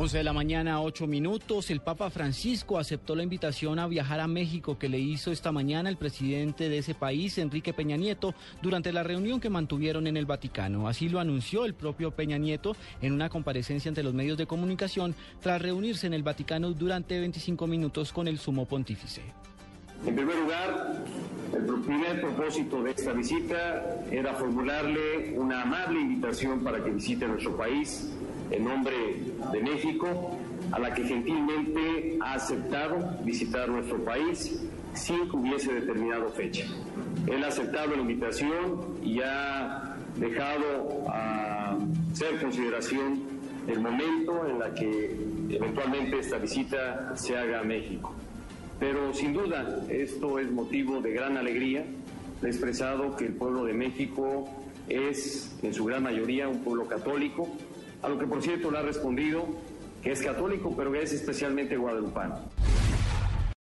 11 0.00 0.18
de 0.18 0.22
la 0.22 0.32
mañana, 0.32 0.80
8 0.80 1.08
minutos. 1.08 1.72
El 1.72 1.80
Papa 1.80 2.08
Francisco 2.08 2.78
aceptó 2.78 3.16
la 3.16 3.24
invitación 3.24 3.80
a 3.80 3.88
viajar 3.88 4.20
a 4.20 4.28
México 4.28 4.78
que 4.78 4.88
le 4.88 5.00
hizo 5.00 5.32
esta 5.32 5.50
mañana 5.50 5.90
el 5.90 5.96
presidente 5.96 6.68
de 6.68 6.78
ese 6.78 6.94
país, 6.94 7.36
Enrique 7.36 7.72
Peña 7.72 7.96
Nieto, 7.96 8.32
durante 8.62 8.92
la 8.92 9.02
reunión 9.02 9.40
que 9.40 9.50
mantuvieron 9.50 10.06
en 10.06 10.16
el 10.16 10.24
Vaticano. 10.24 10.86
Así 10.86 11.08
lo 11.08 11.18
anunció 11.18 11.64
el 11.64 11.74
propio 11.74 12.12
Peña 12.12 12.38
Nieto 12.38 12.76
en 13.02 13.12
una 13.12 13.28
comparecencia 13.28 13.88
ante 13.88 14.04
los 14.04 14.14
medios 14.14 14.38
de 14.38 14.46
comunicación 14.46 15.16
tras 15.40 15.60
reunirse 15.60 16.06
en 16.06 16.14
el 16.14 16.22
Vaticano 16.22 16.70
durante 16.70 17.18
25 17.18 17.66
minutos 17.66 18.12
con 18.12 18.28
el 18.28 18.38
sumo 18.38 18.66
pontífice. 18.66 19.22
En 20.06 20.14
primer 20.14 20.36
lugar, 20.36 21.02
el 21.52 21.80
primer 21.80 22.20
propósito 22.20 22.84
de 22.84 22.92
esta 22.92 23.12
visita 23.12 24.04
era 24.12 24.32
formularle 24.34 25.36
una 25.36 25.62
amable 25.62 26.00
invitación 26.00 26.62
para 26.62 26.84
que 26.84 26.90
visite 26.90 27.26
nuestro 27.26 27.56
país 27.56 28.12
en 28.50 28.64
nombre 28.64 28.96
de 29.52 29.62
México, 29.62 30.36
a 30.72 30.78
la 30.78 30.92
que 30.92 31.04
gentilmente 31.04 32.18
ha 32.20 32.34
aceptado 32.34 32.98
visitar 33.24 33.68
nuestro 33.68 34.04
país 34.04 34.60
sin 34.94 35.28
que 35.28 35.36
hubiese 35.36 35.72
determinado 35.72 36.28
fecha. 36.30 36.66
Él 37.26 37.44
ha 37.44 37.48
aceptado 37.48 37.94
la 37.94 38.02
invitación 38.02 38.98
y 39.02 39.20
ha 39.20 39.96
dejado 40.16 41.04
a 41.08 41.76
ser 42.12 42.40
consideración 42.40 43.22
el 43.66 43.80
momento 43.80 44.46
en 44.46 44.58
la 44.58 44.74
que 44.74 45.14
eventualmente 45.50 46.18
esta 46.18 46.38
visita 46.38 47.12
se 47.16 47.36
haga 47.36 47.60
a 47.60 47.64
México. 47.64 48.14
Pero 48.80 49.12
sin 49.12 49.32
duda 49.32 49.84
esto 49.88 50.38
es 50.38 50.50
motivo 50.50 51.00
de 51.00 51.12
gran 51.12 51.36
alegría. 51.36 51.84
He 52.42 52.46
expresado 52.46 53.16
que 53.16 53.26
el 53.26 53.34
pueblo 53.34 53.64
de 53.64 53.74
México 53.74 54.48
es 54.88 55.58
en 55.62 55.74
su 55.74 55.84
gran 55.84 56.02
mayoría 56.02 56.48
un 56.48 56.60
pueblo 56.60 56.86
católico, 56.86 57.48
a 58.02 58.08
lo 58.08 58.18
que 58.18 58.26
por 58.26 58.42
cierto 58.42 58.70
le 58.70 58.78
ha 58.78 58.82
respondido 58.82 59.46
que 60.02 60.12
es 60.12 60.22
católico, 60.22 60.74
pero 60.76 60.92
que 60.92 61.02
es 61.02 61.12
especialmente 61.12 61.76
guadalupano. 61.76 62.38